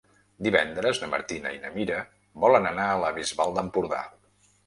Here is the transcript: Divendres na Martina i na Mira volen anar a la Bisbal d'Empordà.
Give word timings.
Divendres 0.45 1.01
na 1.01 1.09
Martina 1.11 1.51
i 1.57 1.59
na 1.65 1.71
Mira 1.75 1.99
volen 2.45 2.67
anar 2.71 2.87
a 2.93 2.97
la 3.05 3.11
Bisbal 3.19 3.53
d'Empordà. 3.59 4.01